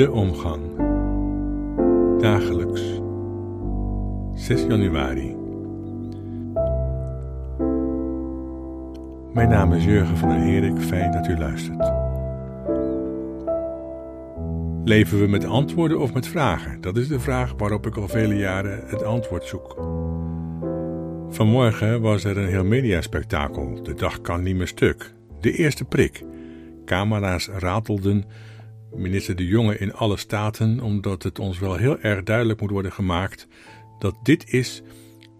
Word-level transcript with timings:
De 0.00 0.10
omgang. 0.10 0.62
Dagelijks. 2.20 2.82
6 4.34 4.62
januari. 4.62 5.36
Mijn 9.32 9.48
naam 9.48 9.72
is 9.72 9.84
Jurgen 9.84 10.16
van 10.16 10.28
der 10.28 10.38
Herik. 10.38 10.78
Fijn 10.78 11.12
dat 11.12 11.28
u 11.28 11.38
luistert. 11.38 11.92
Leven 14.84 15.20
we 15.20 15.26
met 15.26 15.44
antwoorden 15.44 15.98
of 15.98 16.14
met 16.14 16.28
vragen? 16.28 16.80
Dat 16.80 16.96
is 16.96 17.08
de 17.08 17.20
vraag 17.20 17.54
waarop 17.56 17.86
ik 17.86 17.96
al 17.96 18.08
vele 18.08 18.36
jaren 18.36 18.82
het 18.86 19.02
antwoord 19.02 19.44
zoek. 19.44 19.76
Vanmorgen 21.28 22.00
was 22.00 22.24
er 22.24 22.38
een 22.38 22.48
heel 22.48 22.64
mediaspectakel. 22.64 23.82
De 23.82 23.94
dag 23.94 24.20
kan 24.20 24.42
niet 24.42 24.56
meer 24.56 24.68
stuk. 24.68 25.14
De 25.40 25.52
eerste 25.52 25.84
prik. 25.84 26.24
Camera's 26.84 27.48
ratelden 27.48 28.24
minister 28.94 29.36
De 29.36 29.46
Jonge 29.46 29.78
in 29.78 29.94
alle 29.94 30.16
staten, 30.16 30.80
omdat 30.80 31.22
het 31.22 31.38
ons 31.38 31.58
wel 31.58 31.76
heel 31.76 31.98
erg 31.98 32.22
duidelijk 32.22 32.60
moet 32.60 32.70
worden 32.70 32.92
gemaakt 32.92 33.48
dat 33.98 34.14
dit 34.22 34.52
is, 34.52 34.82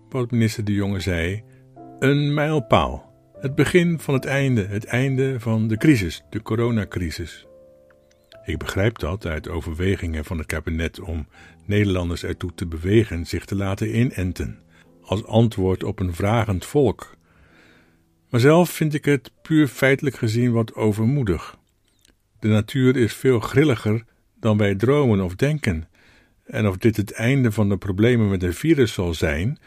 wat 0.08 0.30
minister 0.30 0.64
De 0.64 0.72
Jonge 0.72 1.00
zei, 1.00 1.42
een 1.98 2.34
mijlpaal. 2.34 3.08
Het 3.40 3.54
begin 3.54 4.00
van 4.00 4.14
het 4.14 4.24
einde, 4.24 4.66
het 4.66 4.84
einde 4.84 5.40
van 5.40 5.68
de 5.68 5.76
crisis, 5.76 6.22
de 6.30 6.42
coronacrisis. 6.42 7.46
Ik 8.44 8.58
begrijp 8.58 8.98
dat 8.98 9.26
uit 9.26 9.48
overwegingen 9.48 10.24
van 10.24 10.38
het 10.38 10.46
kabinet 10.46 11.00
om 11.00 11.26
Nederlanders 11.66 12.22
ertoe 12.22 12.54
te 12.54 12.66
bewegen 12.66 13.26
zich 13.26 13.44
te 13.44 13.56
laten 13.56 13.98
inenten, 13.98 14.58
als 15.02 15.24
antwoord 15.24 15.84
op 15.84 16.00
een 16.00 16.14
vragend 16.14 16.66
volk. 16.66 17.16
Maar 18.30 18.40
zelf 18.40 18.70
vind 18.70 18.94
ik 18.94 19.04
het 19.04 19.32
puur 19.42 19.68
feitelijk 19.68 20.16
gezien 20.16 20.52
wat 20.52 20.74
overmoedig. 20.74 21.58
De 22.41 22.48
natuur 22.48 22.96
is 22.96 23.14
veel 23.14 23.41
grilliger 23.41 24.05
dan 24.41 24.56
wij 24.56 24.74
dromen 24.74 25.20
of 25.20 25.34
denken. 25.34 25.88
En 26.44 26.69
of 26.69 26.77
dit 26.77 26.97
het 26.97 27.12
einde 27.12 27.52
van 27.52 27.69
de 27.69 27.77
problemen 27.77 28.28
met 28.28 28.42
een 28.42 28.55
virus 28.55 28.92
zal 28.92 29.14
zijn, 29.14 29.58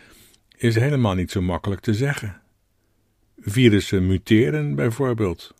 is 0.57 0.75
helemaal 0.75 1.13
niet 1.13 1.31
zo 1.31 1.41
makkelijk 1.41 1.81
te 1.81 1.93
zeggen. 1.93 2.41
Virussen 3.37 4.07
muteren 4.07 4.75
bijvoorbeeld. 4.75 5.53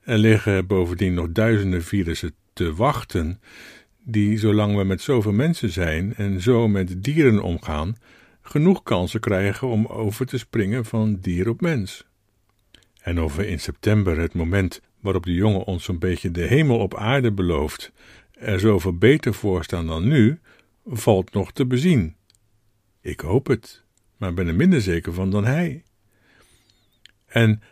Er 0.00 0.18
liggen 0.18 0.66
bovendien 0.66 1.14
nog 1.14 1.28
duizenden 1.32 1.82
virussen 1.82 2.34
te 2.52 2.74
wachten, 2.74 3.40
die, 4.02 4.38
zolang 4.38 4.76
we 4.76 4.84
met 4.84 5.00
zoveel 5.00 5.32
mensen 5.32 5.70
zijn 5.70 6.14
en 6.14 6.40
zo 6.40 6.68
met 6.68 7.02
dieren 7.02 7.42
omgaan, 7.42 7.96
genoeg 8.42 8.82
kansen 8.82 9.20
krijgen 9.20 9.68
om 9.68 9.86
over 9.86 10.26
te 10.26 10.38
springen 10.38 10.84
van 10.84 11.18
dier 11.20 11.48
op 11.48 11.60
mens. 11.60 12.06
En 13.00 13.20
of 13.20 13.36
we 13.36 13.46
in 13.46 13.60
september 13.60 14.18
het 14.18 14.34
moment 14.34 14.80
waarop 15.04 15.24
de 15.24 15.34
jongen 15.34 15.64
ons 15.64 15.84
zo'n 15.84 15.98
beetje 15.98 16.30
de 16.30 16.42
hemel 16.42 16.78
op 16.78 16.96
aarde 16.96 17.32
belooft, 17.32 17.92
er 18.32 18.60
zoveel 18.60 18.96
beter 18.96 19.34
voor 19.34 19.64
staan 19.64 19.86
dan 19.86 20.08
nu, 20.08 20.38
valt 20.86 21.32
nog 21.32 21.52
te 21.52 21.66
bezien. 21.66 22.16
Ik 23.00 23.20
hoop 23.20 23.46
het, 23.46 23.84
maar 24.16 24.34
ben 24.34 24.46
er 24.46 24.54
minder 24.54 24.80
zeker 24.80 25.12
van 25.12 25.30
dan 25.30 25.44
hij. 25.44 25.82
En 27.26 27.62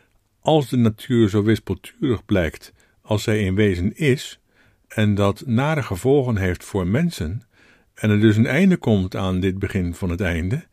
als 0.41 0.69
de 0.69 0.77
natuur 0.77 1.29
zo 1.29 1.43
wispelturig 1.43 2.25
blijkt 2.25 2.73
als 3.01 3.23
zij 3.23 3.45
in 3.45 3.55
wezen 3.55 3.97
is, 3.97 4.41
en 4.89 5.15
dat 5.15 5.43
nare 5.47 5.83
gevolgen 5.83 6.37
heeft 6.37 6.65
voor 6.65 6.87
mensen, 6.87 7.43
en 7.95 8.11
er 8.11 8.21
dus 8.21 8.37
een 8.37 8.47
einde 8.47 8.77
komt 8.77 9.17
aan 9.17 9.41
dit 9.41 9.59
begin 9.59 9.95
van 9.95 10.11
het 10.11 10.21
einde, 10.21 10.65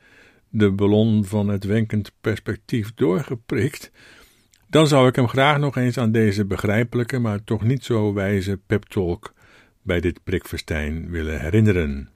de 0.50 0.72
ballon 0.72 1.26
van 1.26 1.48
het 1.48 1.64
wenkend 1.64 2.12
perspectief 2.22 2.94
doorgeprikt, 2.94 3.92
dan 4.70 4.88
zou 4.88 5.08
ik 5.08 5.16
hem 5.16 5.28
graag 5.28 5.58
nog 5.58 5.78
eens 5.78 5.98
aan 5.98 6.12
deze 6.12 6.46
begrijpelijke, 6.46 7.20
maar 7.20 7.44
toch 7.44 7.64
niet 7.64 7.84
zo 7.84 8.14
wijze 8.14 8.58
peptalk 8.58 9.34
bij 9.82 10.00
dit 10.00 10.24
prikfestijn 10.24 11.10
willen 11.10 11.42
herinneren. 11.42 12.10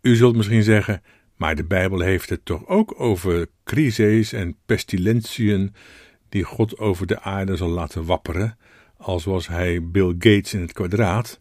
U 0.00 0.16
zult 0.16 0.36
misschien 0.36 0.62
zeggen, 0.62 1.02
maar 1.36 1.56
de 1.56 1.64
Bijbel 1.64 2.00
heeft 2.00 2.30
het 2.30 2.44
toch 2.44 2.66
ook 2.66 3.00
over 3.00 3.46
crises 3.64 4.32
en 4.32 4.56
pestilentiën 4.66 5.74
die 6.28 6.42
God 6.42 6.78
over 6.78 7.06
de 7.06 7.20
aarde 7.20 7.56
zal 7.56 7.68
laten 7.68 8.04
wapperen, 8.04 8.58
als 8.96 9.24
was 9.24 9.48
hij 9.48 9.90
Bill 9.90 10.14
Gates 10.18 10.54
in 10.54 10.60
het 10.60 10.72
kwadraat. 10.72 11.40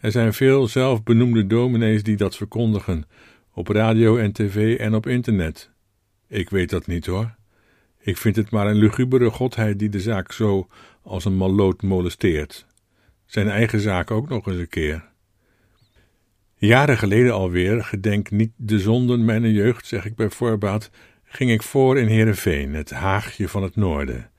Er 0.00 0.12
zijn 0.12 0.32
veel 0.32 0.68
zelfbenoemde 0.68 1.46
dominees 1.46 2.02
die 2.02 2.16
dat 2.16 2.36
verkondigen, 2.36 3.04
op 3.52 3.68
radio 3.68 4.16
en 4.16 4.32
tv 4.32 4.78
en 4.78 4.94
op 4.94 5.06
internet. 5.06 5.70
Ik 6.26 6.50
weet 6.50 6.70
dat 6.70 6.86
niet 6.86 7.06
hoor. 7.06 7.38
Ik 8.02 8.16
vind 8.16 8.36
het 8.36 8.50
maar 8.50 8.66
een 8.66 8.76
lugubere 8.76 9.30
godheid 9.30 9.78
die 9.78 9.88
de 9.88 10.00
zaak 10.00 10.32
zo 10.32 10.68
als 11.02 11.24
een 11.24 11.36
malloot 11.36 11.82
molesteert. 11.82 12.66
Zijn 13.26 13.48
eigen 13.48 13.80
zaak 13.80 14.10
ook 14.10 14.28
nog 14.28 14.46
eens 14.46 14.56
een 14.56 14.68
keer. 14.68 15.08
Jaren 16.54 16.98
geleden 16.98 17.32
alweer, 17.34 17.84
gedenk 17.84 18.30
niet 18.30 18.52
de 18.56 18.78
zonden 18.78 19.24
mijn 19.24 19.52
jeugd, 19.52 19.86
zeg 19.86 20.04
ik 20.04 20.16
bij 20.16 20.30
voorbaat, 20.30 20.90
ging 21.24 21.50
ik 21.50 21.62
voor 21.62 21.98
in 21.98 22.06
Heerenveen, 22.06 22.74
het 22.74 22.90
Haagje 22.90 23.48
van 23.48 23.62
het 23.62 23.76
Noorden. 23.76 24.30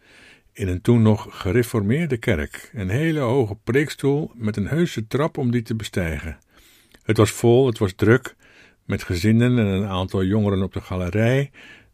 In 0.54 0.68
een 0.68 0.82
toen 0.82 1.02
nog 1.02 1.28
gereformeerde 1.30 2.18
kerk, 2.18 2.72
een 2.74 2.90
hele 2.90 3.20
hoge 3.20 3.56
preekstoel 3.64 4.32
met 4.36 4.58
een 4.58 4.68
heuse 4.68 5.08
trap 5.08 5.38
om 5.38 5.52
die 5.52 5.62
te 5.62 5.76
bestijgen. 5.76 6.38
Het 7.04 7.18
was 7.18 7.32
vol, 7.32 7.66
het 7.66 7.78
was 7.78 7.94
druk, 7.96 8.36
met 8.86 9.04
gezinnen 9.04 9.58
en 9.58 9.66
een 9.66 9.88
aantal 9.88 10.24
jongeren 10.24 10.64
op 10.64 10.74
de 10.74 10.82
galerij, 10.82 11.52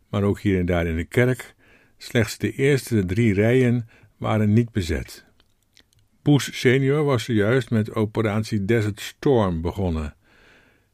maar 0.09 0.23
ook 0.23 0.39
hier 0.39 0.59
en 0.59 0.65
daar 0.65 0.85
in 0.85 0.95
de 0.95 1.05
kerk, 1.05 1.55
Slechts 1.97 2.37
de 2.37 2.51
eerste 2.51 3.05
drie 3.05 3.33
rijen 3.33 3.89
waren 4.17 4.53
niet 4.53 4.71
bezet. 4.71 5.25
Bush 6.21 6.49
senior 6.51 7.03
was 7.03 7.23
zojuist 7.23 7.69
met 7.69 7.93
operatie 7.93 8.65
Desert 8.65 8.99
Storm 8.99 9.61
begonnen. 9.61 10.15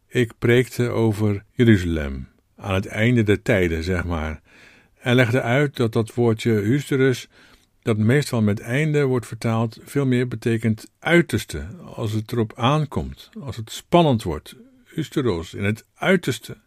Ik 0.08 0.32
preekte 0.40 0.90
over 0.90 1.44
Jeruzalem, 1.52 2.28
aan 2.56 2.74
het 2.74 2.86
einde 2.86 3.24
der 3.24 3.42
tijden, 3.42 3.84
zeg 3.84 4.04
maar, 4.06 4.42
en 5.00 5.16
legde 5.16 5.42
uit 5.42 5.76
dat 5.76 5.94
dat 5.94 6.14
woordje 6.14 6.52
Husterus, 6.52 7.28
dat 7.82 7.98
meestal 7.98 8.42
met 8.42 8.60
einde 8.60 9.04
wordt 9.04 9.28
vertaald, 9.28 9.80
veel 9.84 10.06
meer 10.06 10.28
betekent 10.28 10.92
uiterste, 11.00 11.68
als 11.84 12.12
het 12.12 12.32
erop 12.32 12.54
aankomt, 12.56 13.30
als 13.40 13.56
het 13.56 13.72
spannend 13.72 14.24
wordt. 14.24 14.56
Husteros, 14.84 15.54
in 15.54 15.64
het 15.64 15.86
uiterste. 15.94 16.58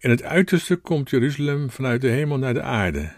In 0.00 0.10
het 0.10 0.22
uiterste 0.22 0.76
komt 0.76 1.10
Jeruzalem 1.10 1.70
vanuit 1.70 2.00
de 2.00 2.08
hemel 2.08 2.38
naar 2.38 2.54
de 2.54 2.62
aarde. 2.62 3.12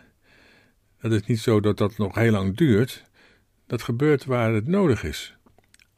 Dat 1.01 1.13
is 1.13 1.27
niet 1.27 1.39
zo 1.39 1.61
dat 1.61 1.79
dat 1.79 1.99
nog 1.99 2.15
heel 2.15 2.31
lang 2.31 2.57
duurt. 2.57 3.05
Dat 3.67 3.83
gebeurt 3.83 4.25
waar 4.25 4.55
het 4.55 4.67
nodig 4.67 5.05
is. 5.05 5.35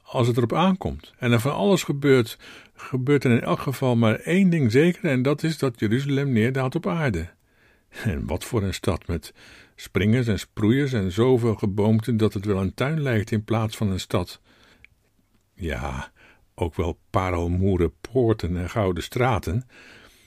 Als 0.03 0.27
het 0.27 0.37
erop 0.37 0.53
aankomt. 0.53 1.13
En 1.19 1.33
er 1.33 1.41
van 1.41 1.55
alles 1.55 1.83
gebeurt, 1.83 2.39
gebeurt 2.75 3.25
er 3.25 3.31
in 3.31 3.41
elk 3.41 3.61
geval 3.61 3.97
maar 3.97 4.15
één 4.15 4.51
ding 4.51 4.73
zeker, 4.73 5.05
en 5.05 5.23
dat 5.23 5.43
is 5.43 5.59
dat 5.59 5.81
Jeruzalem 5.81 6.33
neerdaalt 6.33 6.75
op 6.75 6.87
aarde. 6.87 7.29
En 8.05 8.27
wat 8.27 8.45
voor 8.45 8.63
een 8.63 8.75
stad 8.75 9.07
met 9.07 9.35
springers 9.75 10.27
en 10.27 10.39
sproeiers 10.39 10.93
en 10.93 11.13
zoveel 11.13 11.55
geboomte 11.55 12.17
dat 12.17 12.35
het 12.35 12.45
wel 12.45 12.61
een 12.61 12.75
tuin 12.75 13.03
lijkt 13.03 13.31
in 13.31 13.45
plaats 13.45 13.77
van 13.77 13.91
een 13.91 14.01
stad. 14.01 14.41
Ja, 15.55 16.13
ook 16.55 16.75
wel 16.75 16.99
parelmoeren 17.11 17.93
poorten 18.01 18.57
en 18.57 18.71
gouden 18.71 19.03
straten, 19.03 19.67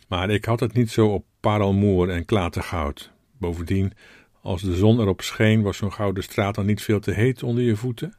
maar 0.08 0.30
ik 0.30 0.46
had 0.46 0.60
het 0.60 0.74
niet 0.74 0.92
zo 0.92 1.08
op 1.08 1.26
parelmoer 1.40 2.10
en 2.10 2.26
klatergoud. 2.26 3.12
Bovendien, 3.38 3.94
als 4.42 4.62
de 4.62 4.76
zon 4.76 5.00
erop 5.00 5.22
scheen, 5.22 5.62
was 5.62 5.78
zo'n 5.78 5.94
gouden 5.94 6.24
straat 6.24 6.56
dan 6.56 6.66
niet 6.66 6.82
veel 6.82 7.00
te 7.00 7.12
heet 7.12 7.44
onder 7.44 7.64
je 7.64 7.76
voeten? 7.76 8.18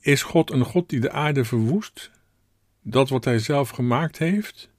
Is 0.00 0.22
God 0.22 0.50
een 0.50 0.64
God 0.64 0.88
die 0.88 1.00
de 1.00 1.10
aarde 1.10 1.44
verwoest? 1.44 2.10
Dat 2.82 3.08
wat 3.08 3.24
hij 3.24 3.38
zelf 3.38 3.68
gemaakt 3.68 4.18
heeft? 4.18 4.70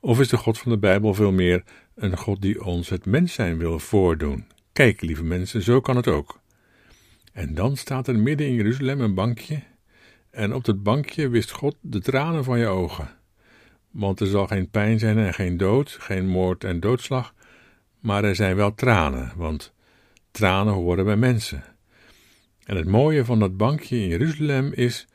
Of 0.00 0.20
is 0.20 0.28
de 0.28 0.36
God 0.36 0.58
van 0.58 0.72
de 0.72 0.78
Bijbel 0.78 1.14
veel 1.14 1.32
meer 1.32 1.62
een 1.94 2.16
God 2.16 2.42
die 2.42 2.64
ons 2.64 2.88
het 2.88 3.06
mens 3.06 3.32
zijn 3.32 3.58
wil 3.58 3.78
voordoen? 3.78 4.46
Kijk, 4.72 5.00
lieve 5.00 5.24
mensen, 5.24 5.62
zo 5.62 5.80
kan 5.80 5.96
het 5.96 6.08
ook. 6.08 6.40
En 7.32 7.54
dan 7.54 7.76
staat 7.76 8.08
er 8.08 8.18
midden 8.18 8.46
in 8.46 8.54
Jeruzalem 8.54 9.00
een 9.00 9.14
bankje, 9.14 9.62
en 10.30 10.54
op 10.54 10.64
dat 10.64 10.82
bankje 10.82 11.28
wist 11.28 11.50
God 11.50 11.76
de 11.80 12.00
tranen 12.00 12.44
van 12.44 12.58
je 12.58 12.66
ogen. 12.66 13.19
Want 13.90 14.20
er 14.20 14.26
zal 14.26 14.46
geen 14.46 14.70
pijn 14.70 14.98
zijn 14.98 15.18
en 15.18 15.34
geen 15.34 15.56
dood, 15.56 15.96
geen 16.00 16.26
moord 16.26 16.64
en 16.64 16.80
doodslag, 16.80 17.34
maar 18.00 18.24
er 18.24 18.34
zijn 18.34 18.56
wel 18.56 18.74
tranen, 18.74 19.32
want 19.36 19.72
tranen 20.30 20.74
horen 20.74 21.04
bij 21.04 21.16
mensen. 21.16 21.64
En 22.64 22.76
het 22.76 22.86
mooie 22.86 23.24
van 23.24 23.38
dat 23.38 23.56
bankje 23.56 23.96
in 23.96 24.08
Jeruzalem 24.08 24.72
is 24.72 25.06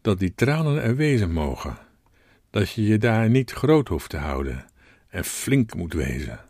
dat 0.00 0.18
die 0.18 0.34
tranen 0.34 0.82
er 0.82 0.96
wezen 0.96 1.32
mogen, 1.32 1.78
dat 2.50 2.70
je 2.70 2.86
je 2.86 2.98
daar 2.98 3.30
niet 3.30 3.50
groot 3.50 3.88
hoeft 3.88 4.10
te 4.10 4.16
houden 4.16 4.64
en 5.08 5.24
flink 5.24 5.74
moet 5.74 5.92
wezen. 5.92 6.40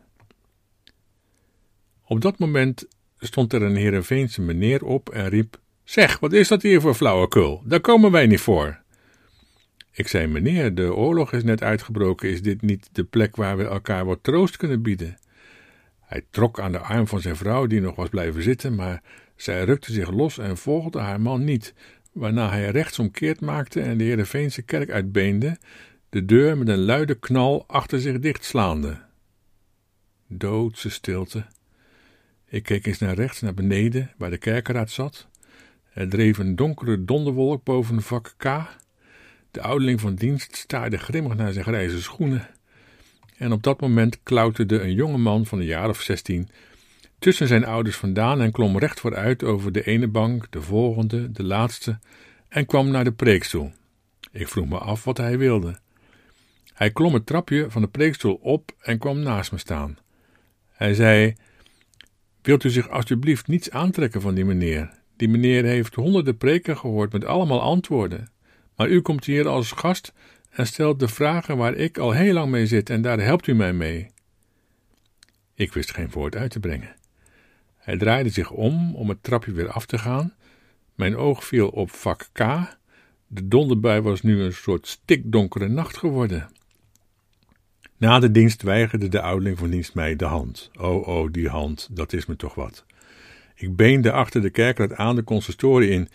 Op 2.06 2.21
dat 2.21 2.38
moment 2.38 2.87
stond 3.19 3.53
er 3.53 3.62
een 3.62 3.76
Heerenveense 3.76 4.41
meneer 4.43 4.85
op 4.85 5.09
en 5.09 5.29
riep: 5.29 5.61
Zeg, 5.85 6.19
wat 6.19 6.32
is 6.32 6.49
dat 6.49 6.62
hier 6.62 6.81
voor 6.81 6.94
flauwekul? 6.94 7.62
Daar 7.65 7.81
komen 7.81 8.11
wij 8.11 8.26
niet 8.26 8.41
voor. 8.41 8.82
Ik 9.96 10.08
zei: 10.08 10.26
Meneer, 10.26 10.75
de 10.75 10.94
oorlog 10.94 11.32
is 11.32 11.43
net 11.44 11.62
uitgebroken. 11.62 12.31
Is 12.31 12.43
dit 12.43 12.62
niet 12.62 12.88
de 12.93 13.05
plek 13.05 13.37
waar 13.37 13.56
we 13.56 13.64
elkaar 13.64 14.05
wat 14.05 14.23
troost 14.23 14.56
kunnen 14.56 14.82
bieden? 14.82 15.19
Hij 16.00 16.26
trok 16.31 16.61
aan 16.61 16.73
de 16.73 16.79
arm 16.79 17.06
van 17.06 17.20
zijn 17.20 17.37
vrouw, 17.37 17.67
die 17.67 17.81
nog 17.81 17.96
was 17.96 18.08
blijven 18.08 18.43
zitten, 18.43 18.75
maar 18.75 19.02
zij 19.37 19.64
rukte 19.64 19.93
zich 19.93 20.11
los 20.11 20.38
en 20.38 20.56
volgde 20.56 20.99
haar 20.99 21.20
man 21.20 21.44
niet, 21.44 21.75
waarna 22.12 22.49
hij 22.50 22.70
rechtsomkeerd 22.70 23.41
maakte 23.41 23.81
en 23.81 23.99
de 23.99 24.05
Heerenveense 24.05 24.62
kerk 24.62 24.91
uitbeende, 24.91 25.58
de 26.08 26.25
deur 26.25 26.58
met 26.58 26.69
een 26.69 26.85
luide 26.85 27.14
knal 27.14 27.64
achter 27.67 28.00
zich 28.00 28.19
dichtslaande. 28.19 29.02
Doodse 30.26 30.90
stilte. 30.90 31.44
Ik 32.49 32.62
keek 32.62 32.87
eens 32.87 32.99
naar 32.99 33.14
rechts, 33.14 33.40
naar 33.40 33.55
beneden, 33.55 34.12
waar 34.17 34.31
de 34.31 34.38
kerkeraad 34.38 34.90
zat. 34.90 35.29
Er 35.93 36.08
dreef 36.08 36.38
een 36.38 36.56
donkere 36.56 37.05
donderwolk 37.05 37.64
boven 37.64 38.02
vak 38.02 38.35
K. 38.37 38.44
De 39.55 39.62
ouderling 39.62 40.01
van 40.01 40.15
dienst 40.15 40.56
staarde 40.56 40.99
grimmig 40.99 41.35
naar 41.35 41.53
zijn 41.53 41.65
grijze 41.65 42.03
schoenen. 42.03 42.49
En 43.37 43.53
op 43.53 43.62
dat 43.62 43.81
moment 43.81 44.23
klauterde 44.23 44.81
een 44.81 44.93
jonge 44.93 45.19
man 45.19 45.47
van 45.47 45.59
een 45.59 45.67
jaar 45.67 45.89
of 45.89 46.01
zestien 46.01 46.49
tussen 47.19 47.49
zijn 47.49 47.65
ouders 47.65 47.97
vandaan 47.97 48.41
en 48.41 48.53
klom 48.53 48.79
recht 48.79 49.01
vooruit 49.01 49.45
over 49.45 49.73
de 49.73 49.85
ene 49.85 50.09
bank, 50.09 50.47
de 50.51 50.62
volgende, 50.62 51.31
de 51.33 51.43
laatste, 51.43 51.99
en 52.49 52.67
kwam 52.67 52.91
naar 52.91 53.05
de 53.05 53.12
preekstoel. 53.12 53.73
Ik 54.33 54.49
vroeg 54.49 54.69
me 54.69 54.79
af 54.79 55.05
wat 55.05 55.17
hij 55.17 55.39
wilde. 55.39 55.79
Hij 56.73 56.91
klom 56.91 57.15
het 57.15 57.27
trapje 57.27 57.71
van 57.71 57.83
de 57.83 57.89
preekstoel 57.89 58.35
op 58.35 58.73
en 58.81 58.99
kwam 58.99 59.19
naast 59.19 59.53
me 59.53 59.59
staan. 59.59 59.99
Hij 60.73 60.95
zei: 60.95 61.35
Wilt 62.43 62.65
u 62.65 62.71
zich 62.71 62.89
alstublieft 62.89 63.47
niets 63.47 63.71
aantrekken 63.71 64.21
van 64.21 64.35
die 64.35 64.45
meneer? 64.45 64.91
Die 65.17 65.29
meneer 65.29 65.65
heeft 65.65 65.95
honderden 65.95 66.37
preken 66.37 66.77
gehoord 66.77 67.12
met 67.12 67.25
allemaal 67.25 67.61
antwoorden. 67.61 68.33
Maar 68.76 68.88
u 68.88 69.00
komt 69.00 69.25
hier 69.25 69.49
als 69.49 69.73
gast 69.73 70.12
en 70.50 70.67
stelt 70.67 71.00
de 71.00 71.09
vragen 71.09 71.56
waar 71.56 71.75
ik 71.75 71.99
al 71.99 72.12
heel 72.12 72.32
lang 72.32 72.50
mee 72.50 72.67
zit 72.67 72.91
en 72.91 73.03
daar 73.03 73.21
helpt 73.21 73.47
u 73.47 73.55
mij 73.55 73.73
mee. 73.73 74.11
Ik 75.55 75.73
wist 75.73 75.93
geen 75.93 76.11
woord 76.11 76.37
uit 76.37 76.50
te 76.50 76.61
brengen. 76.61 76.94
Hij 77.76 77.97
draaide 77.97 78.31
zich 78.31 78.50
om 78.50 78.94
om 78.94 79.09
het 79.09 79.23
trapje 79.23 79.53
weer 79.53 79.71
af 79.71 79.87
te 79.87 79.99
gaan. 79.99 80.35
Mijn 80.94 81.17
oog 81.17 81.44
viel 81.44 81.69
op 81.69 81.91
vak 81.91 82.29
K. 82.32 82.38
De 83.26 83.49
donderbui 83.49 84.00
was 84.00 84.23
nu 84.23 84.43
een 84.43 84.53
soort 84.53 84.87
stikdonkere 84.87 85.69
nacht 85.69 85.97
geworden. 85.97 86.49
Na 87.97 88.19
de 88.19 88.31
dienst 88.31 88.62
weigerde 88.62 89.09
de 89.09 89.21
ouderling 89.21 89.59
van 89.59 89.71
dienst 89.71 89.94
mij 89.94 90.17
de 90.17 90.25
hand. 90.25 90.71
Oh, 90.79 91.09
oh, 91.09 91.32
die 91.32 91.49
hand, 91.49 91.88
dat 91.91 92.12
is 92.12 92.26
me 92.26 92.37
toch 92.37 92.55
wat. 92.55 92.85
Ik 93.55 93.76
beende 93.76 94.12
achter 94.12 94.43
de 94.43 94.50
kerkraad 94.50 94.94
aan 94.94 95.17
de 95.17 95.25
consistorie 95.25 95.91
in. 95.91 96.09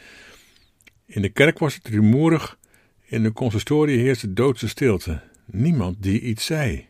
In 1.12 1.22
de 1.22 1.30
kerk 1.30 1.60
was 1.60 1.76
het 1.76 1.88
rumoerig, 1.88 2.58
in 3.06 3.24
de 3.24 3.32
consistorie 3.32 4.00
heerste 4.00 4.34
doodse 4.34 4.68
stilte. 4.68 5.22
Niemand 5.46 6.04
die 6.04 6.22
iets 6.22 6.46
zei. 6.46 6.88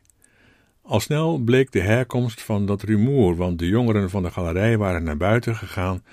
Al 0.81 0.99
snel 0.99 1.37
bleek 1.37 1.71
de 1.71 1.79
herkomst 1.79 2.41
van 2.41 2.65
dat 2.65 2.81
rumoer, 2.81 3.35
want 3.35 3.59
de 3.59 3.67
jongeren 3.67 4.09
van 4.09 4.23
de 4.23 4.31
galerij 4.31 4.77
waren 4.77 5.03
naar 5.03 5.17
buiten 5.17 5.55
gegaan 5.55 6.03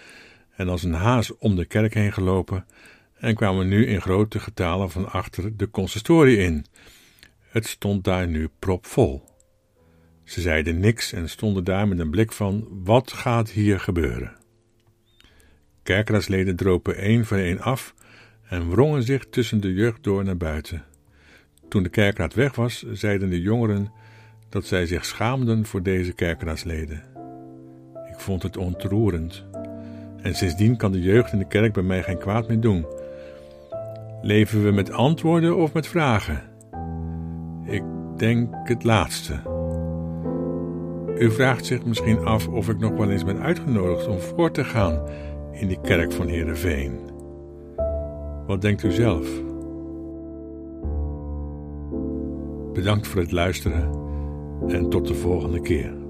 en 0.57 0.69
als 0.69 0.83
een 0.83 0.93
haas 0.93 1.37
om 1.39 1.57
de 1.57 1.65
kerk 1.65 1.95
heen 1.95 2.13
gelopen 2.13 2.67
en 3.15 3.35
kwamen 3.35 3.69
nu 3.69 3.87
in 3.87 4.01
grote 4.01 4.39
getalen 4.39 4.91
van 4.91 5.11
achter 5.11 5.57
de 5.57 5.71
consistorie 5.71 6.39
in. 6.39 6.65
Het 7.41 7.67
stond 7.67 8.05
daar 8.05 8.29
nu 8.29 8.49
propvol. 8.59 9.25
Ze 10.25 10.41
zeiden 10.41 10.81
niks 10.81 11.13
en 11.13 11.29
stonden 11.29 11.65
daar 11.65 11.89
met 11.89 11.99
een 11.99 12.11
blik 12.11 12.33
van: 12.33 12.69
wat 12.71 13.13
gaat 13.13 13.51
hier 13.51 13.81
gebeuren? 13.81 14.37
Kerkraadsleden 15.87 16.57
dropen 16.57 16.97
één 16.97 17.25
voor 17.25 17.37
één 17.37 17.61
af 17.61 17.95
en 18.49 18.71
wrongen 18.71 19.03
zich 19.03 19.27
tussen 19.31 19.61
de 19.61 19.73
jeugd 19.73 20.05
door 20.05 20.25
naar 20.25 20.37
buiten. 20.37 20.85
Toen 21.69 21.83
de 21.83 21.89
kerkraad 21.89 22.35
weg 22.35 22.55
was, 22.55 22.85
zeiden 22.93 23.31
de 23.31 23.41
jongeren 23.41 23.93
dat 24.49 24.65
zij 24.65 24.87
zich 24.87 25.05
schaamden 25.05 25.67
voor 25.67 25.83
deze 25.83 26.13
kerkraadsleden. 26.13 27.03
Ik 28.11 28.21
vond 28.21 28.43
het 28.43 28.57
ontroerend. 28.57 29.45
En 30.23 30.35
sindsdien 30.35 30.77
kan 30.77 30.93
de 30.93 31.01
jeugd 31.01 31.33
in 31.33 31.39
de 31.39 31.47
kerk 31.49 31.73
bij 31.73 31.83
mij 31.83 32.03
geen 32.03 32.19
kwaad 32.19 32.49
meer 32.49 32.61
doen. 32.61 32.87
Leven 34.23 34.65
we 34.65 34.71
met 34.71 34.91
antwoorden 34.91 35.57
of 35.57 35.73
met 35.73 35.87
vragen? 35.87 36.43
Ik 37.65 37.83
denk 38.17 38.55
het 38.65 38.85
laatste. 38.85 39.55
U 41.19 41.31
vraagt 41.31 41.67
zich 41.67 41.85
misschien 41.85 42.19
af 42.19 42.49
of 42.49 42.69
ik 42.69 42.79
nog 42.79 42.97
wel 42.97 43.11
eens 43.11 43.25
ben 43.25 43.41
uitgenodigd 43.41 44.07
om 44.07 44.19
voor 44.19 44.51
te 44.51 44.65
gaan 44.65 45.09
in 45.53 45.69
die 45.69 45.81
kerk 45.81 46.13
van 46.13 46.29
Heerenveen. 46.29 47.16
Wat 48.47 48.61
denkt 48.61 48.83
u 48.83 48.91
zelf? 48.91 49.29
Bedankt 52.73 53.07
voor 53.07 53.21
het 53.21 53.33
luisteren 53.33 53.91
en 54.67 54.89
tot 54.89 55.07
de 55.07 55.15
volgende 55.15 55.61
keer. 55.61 56.06